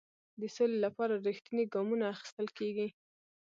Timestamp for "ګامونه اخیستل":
1.73-2.47